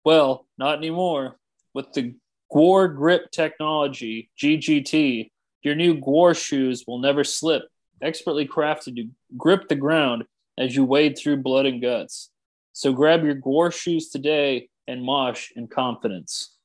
[0.05, 1.37] Well, not anymore.
[1.75, 2.15] With the
[2.53, 5.31] Gore Grip technology, GGT,
[5.63, 7.65] your new Gore shoes will never slip,
[8.03, 10.25] expertly crafted to grip the ground
[10.59, 12.31] as you wade through blood and guts.
[12.73, 16.57] So grab your gore shoes today and mosh in confidence.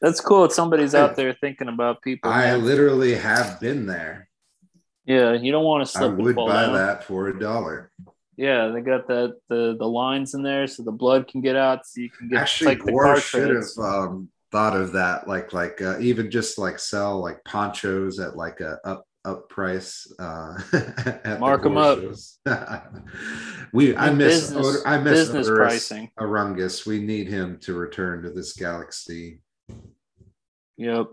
[0.00, 0.44] That's cool.
[0.44, 2.30] If somebody's out there thinking about people.
[2.30, 2.64] I man.
[2.64, 4.28] literally have been there.
[5.04, 6.12] Yeah, you don't want to slip.
[6.12, 6.74] I would buy down.
[6.74, 7.90] that for a dollar.
[8.36, 11.86] Yeah, they got that the the lines in there so the blood can get out,
[11.86, 15.82] so you can get actually like GWAR should have um, thought of that, like like
[15.82, 20.12] uh, even just like sell like ponchos at like a up up price.
[20.18, 20.58] Uh,
[21.38, 21.98] Mark them up.
[23.72, 26.10] we I miss business, I miss business pricing.
[26.18, 26.86] Urungus.
[26.86, 29.40] We need him to return to this galaxy.
[30.76, 31.06] Yep.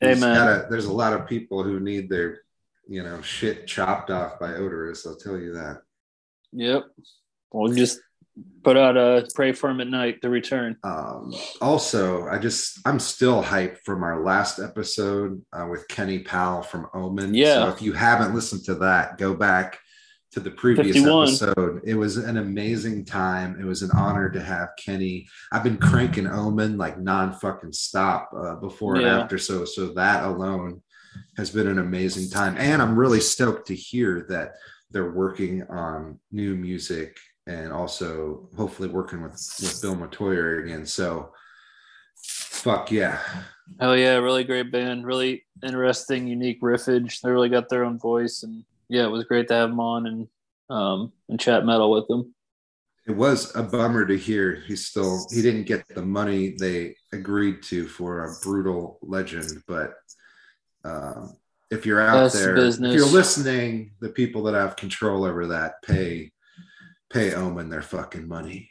[0.00, 2.40] Hey man, there's a lot of people who need their
[2.86, 5.06] you know shit chopped off by Oderus.
[5.06, 5.82] I'll tell you that.
[6.52, 6.84] Yep.
[7.52, 8.00] We'll just
[8.62, 10.76] put out a pray for him at night to return.
[10.82, 16.62] Um, also, I just I'm still hyped from our last episode uh, with Kenny Powell
[16.62, 17.34] from Omen.
[17.34, 17.64] Yeah.
[17.64, 19.78] So if you haven't listened to that, go back
[20.32, 21.22] to the previous 51.
[21.28, 21.80] episode.
[21.84, 23.58] It was an amazing time.
[23.60, 25.28] It was an honor to have Kenny.
[25.52, 29.02] I've been cranking Omen like non fucking stop uh, before yeah.
[29.12, 29.38] and after.
[29.38, 30.82] So so that alone
[31.38, 34.54] has been an amazing time, and I'm really stoked to hear that
[34.90, 40.86] they're working on new music and also hopefully working with with Bill Metoyer again.
[40.86, 41.32] So
[42.16, 43.20] fuck yeah.
[43.80, 47.20] Oh yeah, really great band, really interesting, unique riffage.
[47.20, 50.06] They really got their own voice and yeah, it was great to have them on
[50.06, 50.28] and
[50.70, 52.34] um and chat metal with them.
[53.06, 57.62] It was a bummer to hear he still he didn't get the money they agreed
[57.64, 59.94] to for a brutal legend, but
[60.84, 61.36] um
[61.70, 62.94] if you're out That's there, business.
[62.94, 66.30] if you're listening, the people that have control over that pay
[67.16, 68.70] pay Omen their fucking money.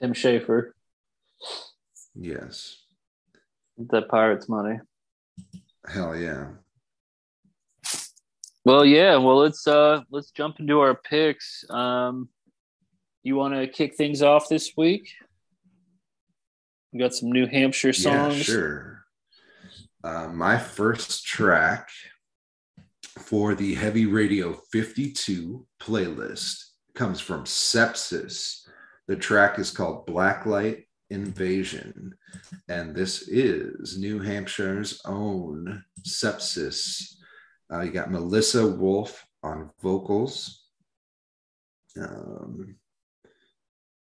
[0.00, 0.70] Tim Schafer.
[2.14, 2.84] Yes.
[3.76, 4.78] The Pirates money.
[5.88, 6.50] Hell yeah.
[8.64, 9.16] Well, yeah.
[9.16, 11.64] Well, let's uh let's jump into our picks.
[11.70, 12.28] Um,
[13.24, 15.10] you want to kick things off this week?
[16.92, 18.38] We got some New Hampshire songs.
[18.38, 19.04] Yeah, sure.
[20.04, 21.88] Uh, my first track
[23.18, 26.65] for the Heavy Radio 52 playlist
[26.96, 28.66] comes from Sepsis.
[29.06, 32.14] The track is called Blacklight Invasion,
[32.68, 37.14] and this is New Hampshire's own Sepsis.
[37.72, 40.64] Uh, you got Melissa Wolf on vocals.
[42.00, 42.76] Um,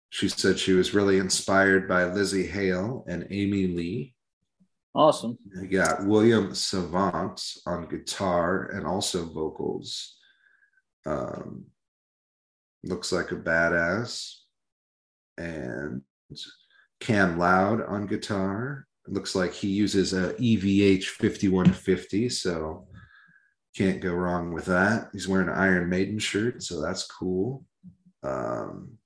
[0.08, 4.14] she said she was really inspired by Lzzy Hale and Amy Lee.
[4.94, 5.36] Awesome.
[5.60, 10.16] You got William Savant on guitar and also vocals.
[11.04, 11.66] Um,
[12.84, 14.34] looks like a badass.
[15.38, 16.02] And
[17.00, 18.86] Cam Loud on guitar.
[19.06, 22.88] It looks like he uses a EVH 5150, so
[23.76, 25.10] can't go wrong with that.
[25.12, 27.64] He's wearing an Iron Maiden shirt, so that's cool.
[28.22, 28.98] Um,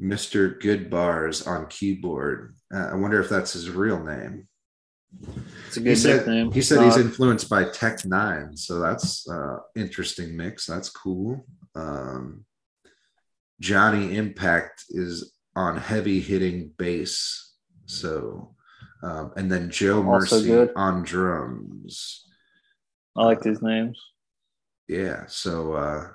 [0.00, 0.60] Mr.
[0.60, 2.56] Good Bars on keyboard.
[2.74, 4.48] Uh, I wonder if that's his real name.
[5.68, 6.52] It's a good he said, nickname.
[6.52, 10.66] He said uh, he's influenced by Tech N9ne, so that's uh, interesting mix.
[10.66, 11.46] That's cool.
[11.74, 12.44] Um,
[13.60, 17.54] Johnny Impact is on heavy hitting bass.
[17.86, 18.54] So,
[19.02, 22.26] um, and then Joe Mercy on drums.
[23.16, 24.00] I like these names.
[24.88, 25.24] Yeah.
[25.26, 26.08] So, uh,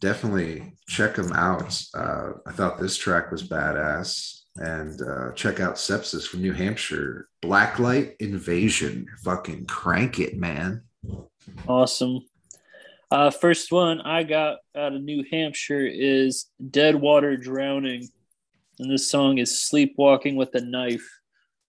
[0.00, 1.82] definitely check them out.
[1.94, 4.40] Uh, I thought this track was badass.
[4.56, 7.28] And uh, check out Sepsis from New Hampshire.
[7.42, 9.06] Blacklight Invasion.
[9.24, 10.82] Fucking crank it, man.
[11.66, 12.20] Awesome.
[13.10, 18.08] Uh, first one I got out of New Hampshire is Dead Water Drowning.
[18.78, 21.08] And this song is Sleepwalking with a Knife.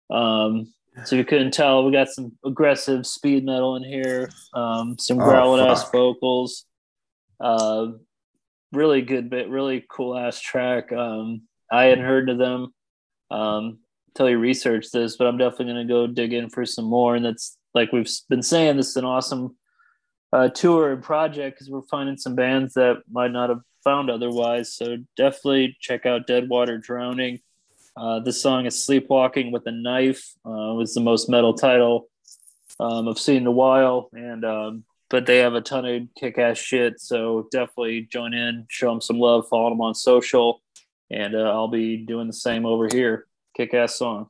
[0.09, 5.17] Um, so you couldn't tell, we got some aggressive speed metal in here, um, some
[5.17, 6.65] growling oh, ass vocals.
[7.39, 7.87] Uh,
[8.71, 10.91] really good bit, really cool ass track.
[10.91, 12.73] Um, I hadn't heard of them
[13.29, 16.85] um, until you research this, but I'm definitely going to go dig in for some
[16.85, 17.15] more.
[17.15, 19.57] And that's like we've been saying, this is an awesome
[20.35, 24.73] uh, tour and project because we're finding some bands that might not have found otherwise.
[24.73, 27.39] So definitely check out Dead Water Drowning.
[27.95, 30.33] Uh, song is Sleepwalking with a Knife.
[30.45, 32.09] Uh, was the most metal title
[32.81, 36.57] um, I've seen in a while, and um, but they have a ton of kick-ass
[36.57, 36.99] shit.
[36.99, 40.61] So definitely join in, show them some love, follow them on social.
[41.09, 43.27] and uh, I'll be doing the same over here.
[43.55, 44.27] Kick ass song.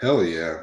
[0.00, 0.62] Hell yeah.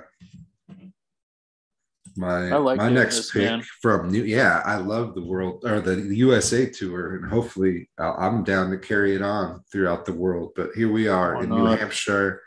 [2.18, 3.64] My like my next pick man.
[3.82, 8.72] from New yeah, I love the world or the USA tour, and hopefully I'm down
[8.72, 10.52] to carry it on throughout the world.
[10.56, 11.58] But here we are Why in not?
[11.58, 12.42] New Hampshire.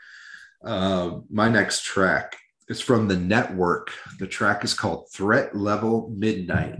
[0.63, 3.91] Uh, my next track is from the network.
[4.19, 6.79] The track is called Threat Level Midnight.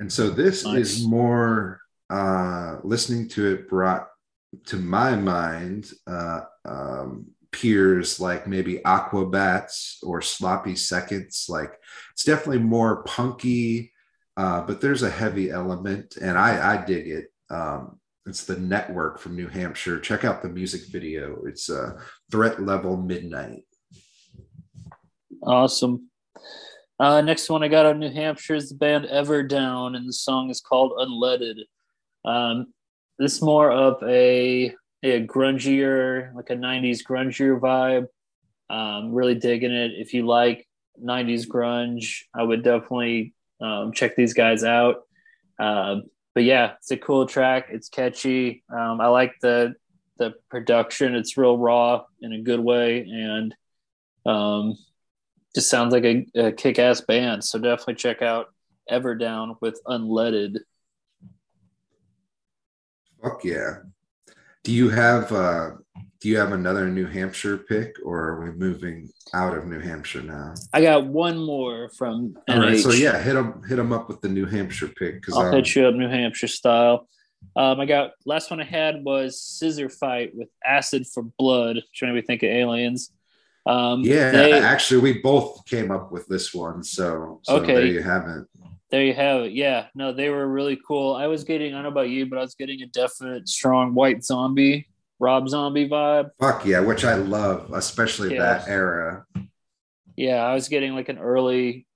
[0.00, 0.98] And so this nice.
[0.98, 1.80] is more
[2.10, 4.08] uh, listening to it brought
[4.66, 11.46] to my mind uh, um, peers like maybe Aquabats or Sloppy Seconds.
[11.48, 11.78] Like
[12.12, 13.92] it's definitely more punky,
[14.36, 17.32] uh, but there's a heavy element, and I, I dig it.
[17.50, 19.98] Um, it's the network from New Hampshire.
[19.98, 21.42] Check out the music video.
[21.46, 21.98] It's uh,
[22.30, 23.64] Threat Level Midnight.
[25.42, 26.08] Awesome.
[27.00, 30.50] Uh, next one I got on New Hampshire is the band Everdown, and the song
[30.50, 31.56] is called Unleaded.
[32.24, 32.72] Um,
[33.18, 38.06] this more of a, a grungier, like a 90s grungier vibe.
[38.70, 39.92] Um, really digging it.
[39.96, 40.66] If you like
[41.02, 45.02] 90s grunge, I would definitely um, check these guys out.
[45.58, 45.96] Uh,
[46.34, 47.66] but yeah, it's a cool track.
[47.70, 48.64] It's catchy.
[48.72, 49.74] Um, I like the
[50.18, 51.14] the production.
[51.14, 53.54] It's real raw in a good way, and
[54.24, 54.76] um,
[55.54, 57.44] just sounds like a, a kick ass band.
[57.44, 58.46] So definitely check out
[58.90, 60.58] Everdown with Unleaded.
[63.22, 63.78] Fuck yeah.
[64.64, 65.70] Do you have uh
[66.20, 70.22] do you have another New Hampshire pick or are we moving out of New Hampshire
[70.22, 70.54] now?
[70.72, 74.20] I got one more from All right, so yeah, hit them hit them up with
[74.20, 77.08] the New Hampshire pick because I'll um, hit you up New Hampshire style.
[77.56, 82.14] Um, I got last one I had was Scissor Fight with Acid for Blood, trying
[82.14, 83.10] to think of aliens.
[83.66, 86.82] Um, yeah, they, actually, we both came up with this one.
[86.82, 87.74] So, so okay.
[87.74, 88.44] there you have it.
[88.92, 89.52] There you have it.
[89.52, 91.14] Yeah, no, they were really cool.
[91.14, 93.94] I was getting, I don't know about you, but I was getting a definite strong
[93.94, 94.86] white zombie,
[95.18, 96.28] Rob Zombie vibe.
[96.38, 98.42] Fuck yeah, which I love, especially yeah.
[98.42, 99.24] that era.
[100.14, 101.86] Yeah, I was getting like an early,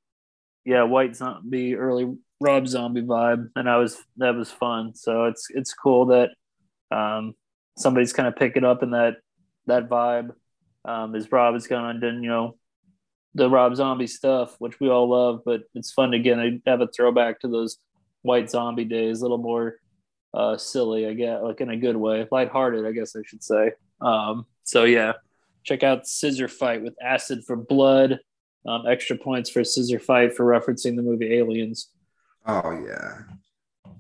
[0.64, 4.94] yeah, white zombie, early Rob Zombie vibe, and I was that was fun.
[4.94, 6.30] So it's it's cool that
[6.90, 7.34] um,
[7.76, 9.16] somebody's kind of picking up in that
[9.66, 10.30] that vibe
[10.86, 12.56] um, as Rob has gone and done, you know,
[13.36, 16.88] the Rob Zombie stuff, which we all love, but it's fun to again have a
[16.88, 17.76] throwback to those
[18.22, 19.76] white zombie days, a little more
[20.32, 23.72] uh, silly, I guess, like in a good way, lighthearted, I guess I should say.
[24.00, 25.12] Um, so yeah,
[25.64, 28.20] check out Scissor Fight with Acid for Blood.
[28.66, 31.90] Um, extra points for Scissor Fight for referencing the movie Aliens.
[32.46, 33.18] Oh yeah,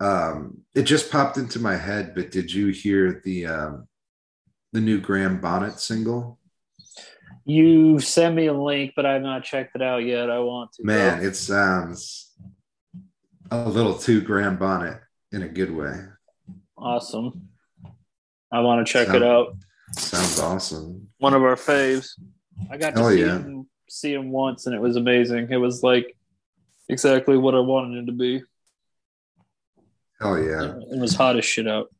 [0.00, 2.14] um, it just popped into my head.
[2.14, 3.88] But did you hear the um,
[4.72, 6.38] the new Graham Bonnet single?
[7.48, 10.30] You send me a link, but I've not checked it out yet.
[10.30, 10.84] I want to.
[10.84, 12.32] Man, it sounds
[13.52, 15.94] a little too Graham Bonnet in a good way.
[16.76, 17.48] Awesome.
[18.50, 19.56] I want to check Sound, it out.
[19.92, 21.08] Sounds awesome.
[21.18, 22.18] One of our faves.
[22.68, 23.38] I got to see yeah.
[23.38, 25.48] him see him once and it was amazing.
[25.50, 26.16] It was like
[26.88, 28.42] exactly what I wanted him to be.
[30.20, 30.74] Hell yeah.
[30.90, 31.90] It was hot as shit out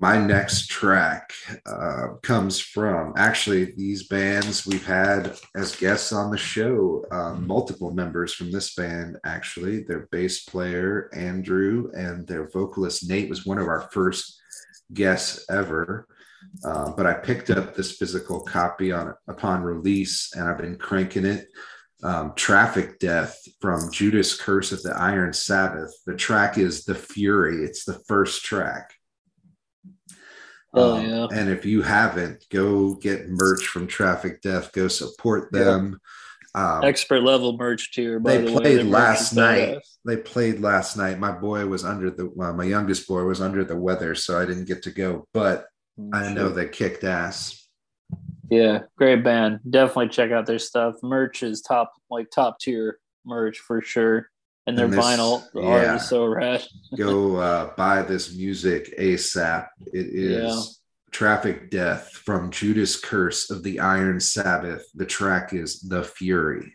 [0.00, 1.32] my next track
[1.66, 7.90] uh, comes from actually these bands we've had as guests on the show um, multiple
[7.90, 9.82] members from this band actually.
[9.82, 14.40] Their bass player andrew and their vocalist nate was one of our first
[14.92, 16.06] guests ever.
[16.64, 21.26] Uh, but i picked up this physical copy on upon release and i've been cranking
[21.26, 21.48] it.
[22.04, 25.92] Um, traffic death from judas curse of the iron sabbath.
[26.06, 27.64] The track is the fury.
[27.64, 28.92] It's the first track
[30.78, 31.26] Oh, um, yeah.
[31.32, 34.72] And if you haven't, go get merch from Traffic Death.
[34.72, 36.00] Go support them.
[36.54, 38.20] Um, Expert level merch tier.
[38.20, 39.78] they the played last night.
[40.04, 41.18] They played last night.
[41.18, 42.30] My boy was under the.
[42.34, 45.26] Well, my youngest boy was under the weather, so I didn't get to go.
[45.34, 45.66] But
[45.98, 47.68] mm, I know they kicked ass.
[48.50, 49.60] Yeah, great band.
[49.68, 50.94] Definitely check out their stuff.
[51.02, 54.30] Merch is top, like top tier merch for sure
[54.68, 56.64] and their and this, vinyl yeah, art is so rad.
[56.96, 59.66] go uh, buy this music ASAP.
[59.92, 61.10] It is yeah.
[61.10, 64.84] Traffic Death from Judas Curse of the Iron Sabbath.
[64.94, 66.74] The track is The Fury.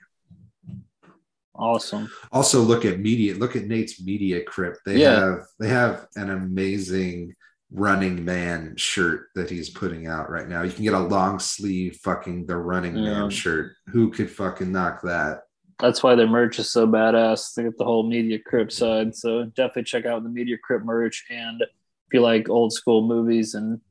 [1.55, 2.09] Awesome.
[2.31, 4.79] Also look at media, look at Nate's media crypt.
[4.87, 5.19] They yeah.
[5.19, 7.35] have they have an amazing
[7.71, 10.63] running man shirt that he's putting out right now.
[10.63, 13.73] You can get a long sleeve fucking the running man shirt.
[13.87, 15.42] Who could fucking knock that?
[15.79, 17.53] That's why their merch is so badass.
[17.53, 19.15] They get the whole Media Crypt side.
[19.15, 21.25] So definitely check out the Media Crypt merch.
[21.29, 23.81] And if you like old school movies and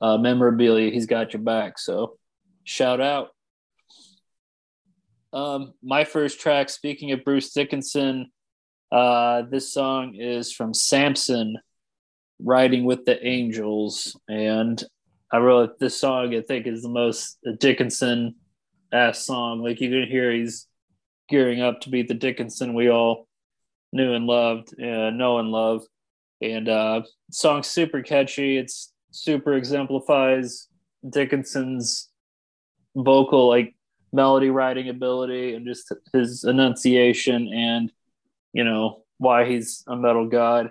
[0.00, 1.78] uh, memorabilia, he's got your back.
[1.78, 2.18] So
[2.64, 3.30] shout out.
[5.32, 8.30] Um, my first track, speaking of Bruce Dickinson,
[8.90, 11.58] uh, this song is from Samson.
[12.40, 14.16] Riding with the Angels.
[14.28, 14.80] And
[15.32, 18.36] I really, this song I think is the most Dickinson
[18.92, 19.60] ass song.
[19.60, 20.67] Like you can hear he's
[21.28, 23.26] gearing up to be the Dickinson we all
[23.92, 25.84] knew and loved, uh, know and love.
[26.40, 28.56] And uh, song's super catchy.
[28.56, 30.68] It's super exemplifies
[31.08, 32.08] Dickinson's
[32.94, 33.74] vocal like
[34.12, 37.92] melody writing ability and just his enunciation and
[38.52, 40.70] you know why he's a metal god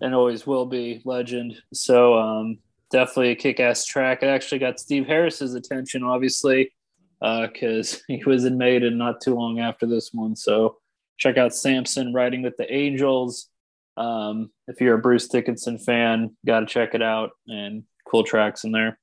[0.00, 1.60] and always will be legend.
[1.72, 2.58] So um,
[2.90, 4.22] definitely a kick-ass track.
[4.22, 6.72] It actually got Steve Harris's attention, obviously,
[7.20, 10.36] because uh, he was in Maiden not too long after this one.
[10.36, 10.76] So
[11.18, 13.48] check out Samson riding with the Angels.
[13.96, 18.64] Um, if you're a Bruce Dickinson fan, got to check it out and cool tracks
[18.64, 18.98] in there.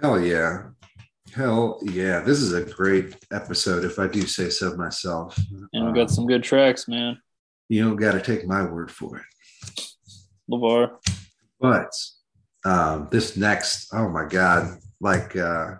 [0.00, 0.68] Hell yeah.
[1.34, 2.20] Hell yeah.
[2.20, 5.38] This is a great episode, if I do say so myself.
[5.72, 7.20] And we got um, some good tracks, man.
[7.68, 9.84] You don't got to take my word for it.
[10.50, 10.96] LeVar.
[11.60, 11.92] But
[12.64, 15.74] um, this next, oh my God, like uh,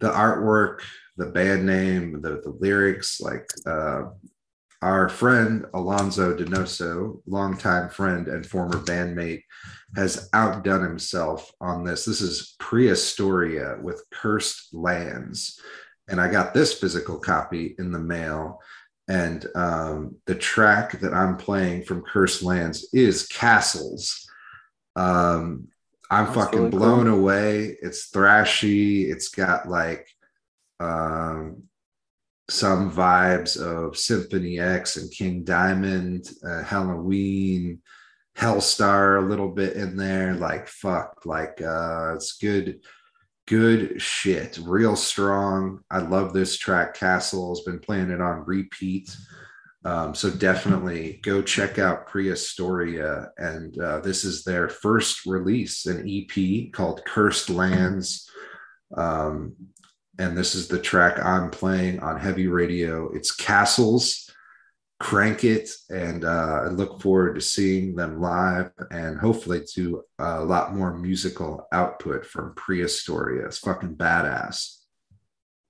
[0.00, 0.80] the artwork,
[1.16, 4.04] the band name, the, the lyrics, like uh,
[4.80, 9.42] our friend Alonzo Donoso, longtime friend and former bandmate,
[9.96, 12.04] has outdone himself on this.
[12.04, 15.60] This is Prehistoria with Cursed Lands.
[16.08, 18.60] And I got this physical copy in the mail.
[19.08, 24.28] And um, the track that I'm playing from Cursed Lands is Castles.
[24.94, 25.68] Um,
[26.10, 27.18] I'm That's fucking really blown cool.
[27.18, 27.76] away.
[27.82, 29.10] It's thrashy.
[29.10, 30.08] It's got like
[30.80, 31.64] um,
[32.48, 37.78] some vibes of Symphony X and King Diamond, uh, Helloween,
[38.36, 40.34] Helstar a little bit in there.
[40.34, 42.80] Like fuck, like uh, it's good,
[43.46, 44.58] good shit.
[44.62, 45.80] Real strong.
[45.90, 46.94] I love this track.
[46.94, 49.14] Castle has been playing it on repeat.
[49.88, 53.30] Um, so definitely go check out Prehistoria.
[53.38, 58.30] And uh, this is their first release, an EP called Cursed Lands.
[58.94, 59.54] Um,
[60.18, 63.10] and this is the track I'm playing on heavy radio.
[63.12, 64.30] It's Castles.
[65.00, 70.44] Crank it, and uh, I look forward to seeing them live and hopefully to a
[70.44, 73.46] lot more musical output from Prehistoria.
[73.46, 74.77] It's fucking badass.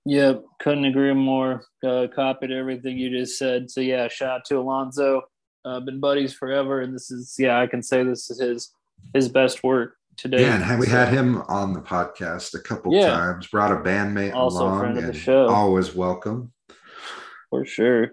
[0.05, 1.65] Yep, couldn't agree more.
[1.83, 3.69] Uh, copied everything you just said.
[3.69, 5.23] So yeah, shout out to Alonzo.
[5.65, 8.71] Uh, been buddies forever, and this is yeah, I can say this is his
[9.13, 10.41] his best work today.
[10.41, 13.09] Yeah, and we so, had him on the podcast a couple yeah.
[13.09, 13.47] times.
[13.47, 15.47] Brought a bandmate also along, friend of the show.
[15.47, 16.53] Always welcome.
[17.49, 18.11] For sure.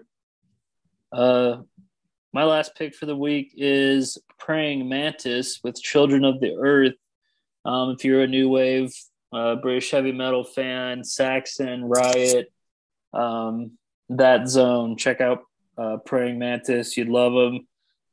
[1.11, 1.57] Uh,
[2.33, 6.95] my last pick for the week is Praying Mantis with Children of the Earth.
[7.65, 8.93] Um, if you're a new wave
[9.33, 12.51] uh, British heavy metal fan, Saxon, Riot,
[13.13, 13.71] um,
[14.09, 15.43] that zone, check out
[15.77, 16.97] uh, Praying Mantis.
[16.97, 17.67] You'd love them.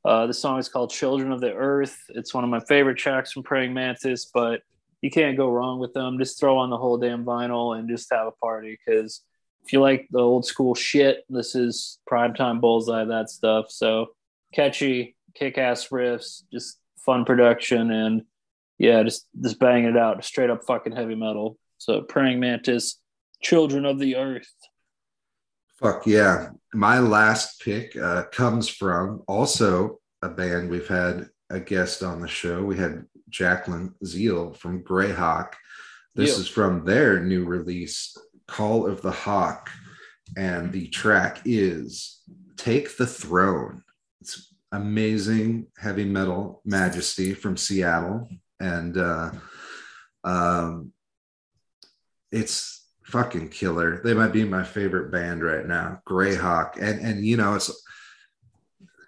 [0.05, 1.97] Uh, the song is called Children of the Earth.
[2.11, 4.61] It's one of my favorite tracks from Praying Mantis, but
[5.01, 6.19] you can't go wrong with them.
[6.19, 9.23] Just throw on the whole damn vinyl and just have a party because
[9.65, 13.67] if you like the old school shit, this is primetime bullseye, that stuff.
[13.71, 14.09] So
[14.53, 18.23] catchy, kick ass riffs, just fun production, and
[18.85, 21.59] yeah, just just banging it out, straight up fucking heavy metal.
[21.79, 23.01] So praying mantis,
[23.43, 24.53] children of the earth.
[25.81, 26.51] Fuck yeah.
[26.73, 32.29] My last pick uh, comes from also a band we've had a guest on the
[32.29, 32.63] show.
[32.63, 35.55] We had Jacqueline Zeal from Greyhawk.
[36.15, 38.17] This is from their new release,
[38.47, 39.69] Call of the Hawk.
[40.37, 42.23] And the track is
[42.57, 43.83] Take the Throne.
[44.21, 48.29] It's amazing heavy metal majesty from Seattle.
[48.61, 49.31] And uh,
[50.23, 50.93] um,
[52.33, 54.01] it's fucking killer.
[54.03, 56.77] They might be my favorite band right now, Greyhawk.
[56.81, 57.71] And and you know, it's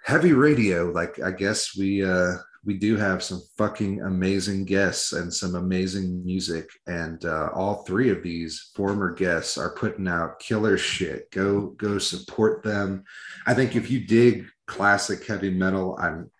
[0.05, 0.91] heavy radio.
[0.91, 6.25] Like I guess we uh we do have some fucking amazing guests and some amazing
[6.25, 6.69] music.
[6.89, 11.31] And uh, all three of these former guests are putting out killer shit.
[11.31, 13.05] Go go support them.
[13.47, 16.31] I think if you dig classic heavy metal, I'm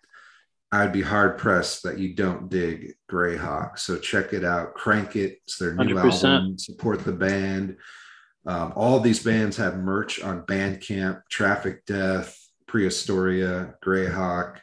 [0.71, 3.79] I'd be hard pressed that you don't dig Greyhawk.
[3.79, 5.39] So check it out, crank it.
[5.45, 6.23] It's their new 100%.
[6.23, 6.57] album.
[6.57, 7.77] Support the band.
[8.45, 12.37] Um, all these bands have merch on Bandcamp, Traffic Death,
[12.67, 14.57] Prehistoria, Greyhawk.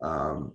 [0.00, 0.54] Um,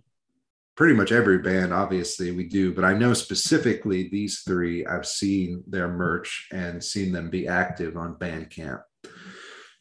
[0.76, 5.64] pretty much every band obviously we do but i know specifically these three i've seen
[5.68, 8.82] their merch and seen them be active on bandcamp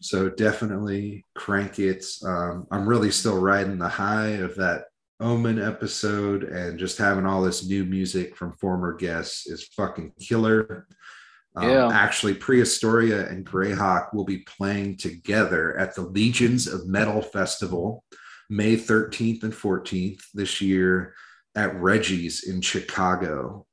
[0.01, 4.85] so definitely crank it um, i'm really still riding the high of that
[5.21, 10.87] omen episode and just having all this new music from former guests is fucking killer
[11.57, 11.89] um, yeah.
[11.93, 18.05] Actually, Prehistoria and Greyhawk will be playing together at the Legions of Metal Festival
[18.51, 21.15] May 13th and 14th this year.
[21.57, 23.67] at Reggie's in Chicago.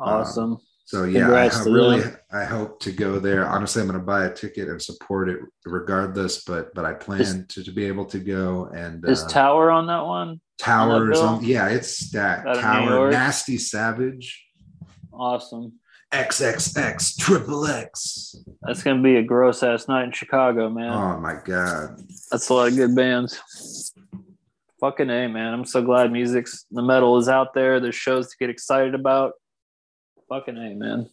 [0.00, 0.54] Awesome.
[0.54, 2.16] Um, so yeah, Congrats I really them.
[2.32, 3.46] I hope to go there.
[3.46, 6.44] Honestly, I'm going to buy a ticket and support it regardless.
[6.44, 9.70] But but I plan is, to, to be able to go and is uh, Tower
[9.70, 10.40] on that one?
[10.58, 12.46] Towers on, yeah, it's stacked.
[12.60, 14.46] Tower, Nasty Savage.
[15.12, 15.74] Awesome.
[16.12, 18.36] XXX Triple X.
[18.62, 20.92] That's gonna be a gross ass night in Chicago, man.
[20.92, 22.00] Oh my god.
[22.30, 23.92] That's a lot of good bands.
[24.80, 25.52] Fucking A, man.
[25.52, 27.80] I'm so glad music's the metal is out there.
[27.80, 29.32] There's shows to get excited about.
[30.28, 31.10] Fucking A, man.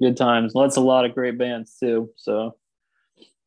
[0.00, 0.54] Good times.
[0.54, 2.10] Well, that's a lot of great bands too.
[2.16, 2.56] So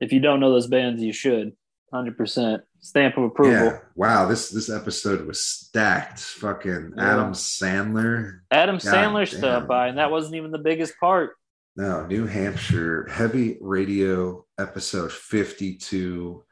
[0.01, 1.53] if you don't know those bands, you should.
[1.93, 3.54] Hundred percent stamp of approval.
[3.54, 3.80] Yeah.
[3.96, 6.20] Wow, this this episode was stacked.
[6.20, 7.14] Fucking yeah.
[7.14, 8.42] Adam Sandler.
[8.52, 9.40] Adam God Sandler damn.
[9.40, 11.32] stopped by, and that wasn't even the biggest part.
[11.76, 16.44] No, New Hampshire heavy radio episode fifty-two.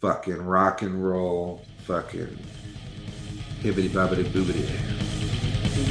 [0.00, 1.64] Fucking rock and roll.
[1.84, 2.38] Fucking
[3.60, 4.66] hibbity bobbity boobity.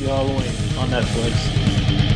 [0.06, 2.07] Halloween on Netflix.